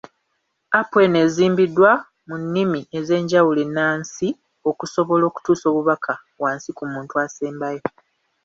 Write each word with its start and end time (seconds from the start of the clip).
Apu 0.79 0.95
eno 1.05 1.17
ezimbiddwa 1.25 1.91
mu 2.27 2.35
nnimi 2.41 2.79
ez'enjawulo 2.97 3.59
ennansi 3.65 4.27
okusobola 4.69 5.23
okutuusa 5.29 5.65
obubaka 5.71 6.13
wansi 6.41 6.69
ku 6.77 6.83
muntu 6.91 7.13
asembayo. 7.25 7.83